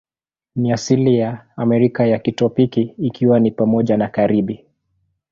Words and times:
Ni 0.55 0.71
asili 0.71 1.17
ya 1.17 1.47
Amerika 1.55 2.05
ya 2.05 2.19
kitropiki, 2.19 2.81
ikiwa 2.81 3.39
ni 3.39 3.51
pamoja 3.51 3.97
na 3.97 4.07
Karibi. 4.07 4.65